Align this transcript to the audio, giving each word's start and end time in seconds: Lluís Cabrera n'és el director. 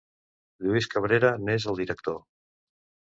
Lluís 0.67 0.87
Cabrera 0.95 1.31
n'és 1.43 1.67
el 1.73 1.77
director. 1.83 2.21